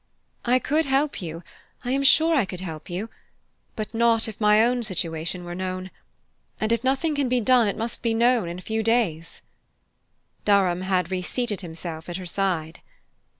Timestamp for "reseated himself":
11.11-12.09